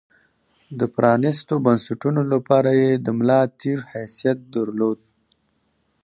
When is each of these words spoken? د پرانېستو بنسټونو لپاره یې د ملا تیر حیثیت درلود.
د 0.79 0.81
پرانېستو 0.95 1.53
بنسټونو 1.65 2.21
لپاره 2.33 2.69
یې 2.81 2.91
د 3.05 3.07
ملا 3.17 3.41
تیر 3.59 3.79
حیثیت 3.91 4.37
درلود. 4.53 4.99